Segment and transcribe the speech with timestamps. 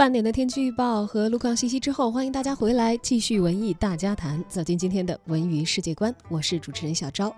[0.00, 6.14] 半点的天气预报和路况信息之后，欢迎大家回来继续文艺大家谈，走进今天的文娱世界观。
[6.30, 7.30] 我是主持人小昭。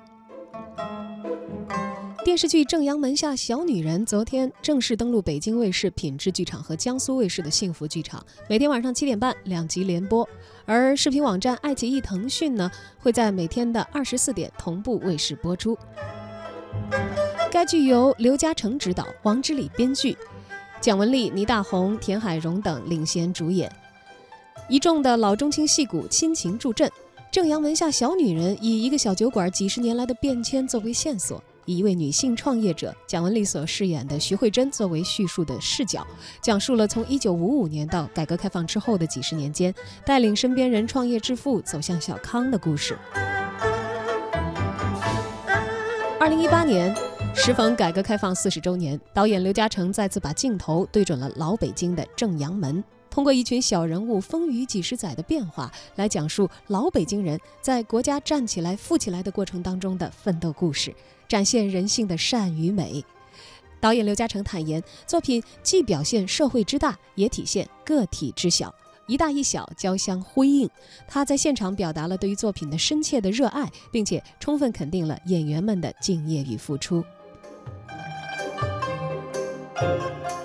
[2.24, 10.24] 电视剧《正阳门下小女人》昨天正式登陆北京卫视品质剧场和江苏卫视的幸福剧场，每天晚上七点半两集连播。
[10.64, 15.76] 而视频网站爱奇艺、腾讯呢，会在每天的二十四点同步卫视播出。
[17.50, 20.16] 该剧由刘嘉诚执导，王之礼编剧，
[20.82, 23.70] 蒋雯丽、倪大红、田海蓉等领衔主演，
[24.68, 26.90] 一众的老中青戏骨亲情助阵。
[27.30, 31.40] 正阳门下小女人以一个小酒馆几十年来的变迁作为线索。
[31.66, 36.04] 以一位女性创业者蒋雯丽所饰演的徐慧珍作为叙述的视角，
[36.40, 39.72] 讲述了从1955年到改革开放之后的几十年间，
[40.04, 42.98] 带领身边人创业致富、走向小康的故事。
[46.18, 46.92] 2018年，
[47.34, 52.82] 时逢改革开放四十周年，导演刘嘉诚再次把镜头对准了老北京的正阳门。
[53.10, 60.94] 通过一群小人物风雨几十载的变化，来讲述老北京人在国家站起来、富起来的过程当中的奋斗故事，
[61.26, 63.04] 展现人性的善与美。
[63.80, 68.72] 导演刘嘉诚坦言，作品既表现社会之大，也体现个体之小，
[69.08, 70.68] 一大一小交相辉映。
[71.08, 77.02] 他在现场表达了对于作品的深切的热爱，并且充分肯定了演员们的敬业与付出。
[79.80, 80.41] 有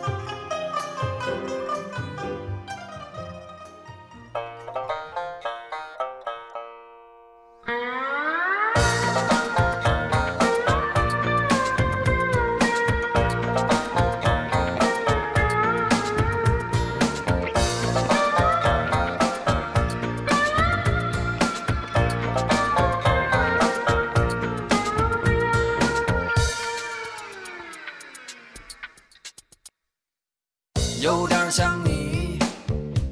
[31.49, 32.37] 像你，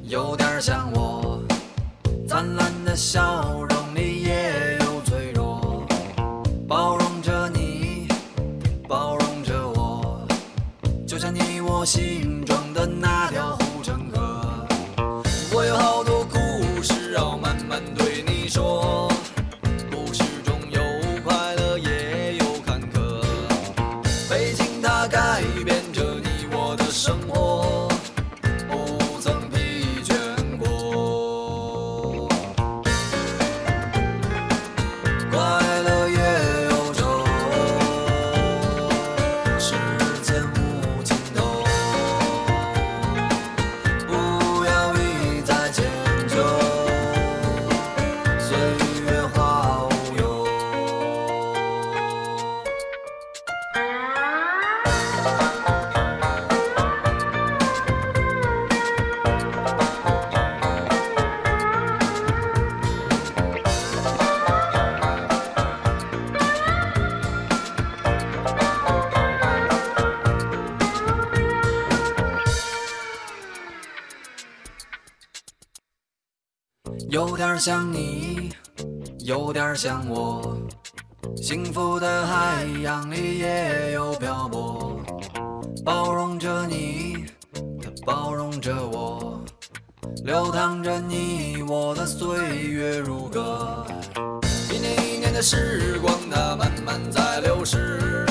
[0.02, 1.42] 有点像我，
[2.28, 5.86] 灿烂的笑容里也有脆弱，
[6.68, 8.06] 包容着你，
[8.86, 10.20] 包容着我，
[11.06, 13.15] 就像你我心中的那
[77.10, 78.50] 有点像你，
[79.20, 80.56] 有点像我，
[81.36, 85.00] 幸福的海洋里也有漂泊，
[85.84, 87.26] 包容着你，
[87.80, 89.40] 它包容着我，
[90.24, 93.86] 流淌着你我的岁月如歌。
[94.72, 98.26] 一年一年的时光，它慢慢在流逝，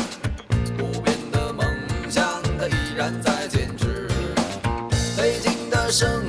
[0.78, 1.66] 不变的梦
[2.10, 2.26] 想，
[2.60, 4.08] 它依然在坚持。
[5.18, 6.24] 北京的生